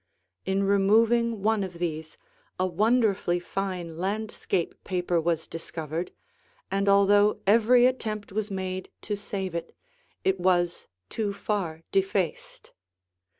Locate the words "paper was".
4.83-5.45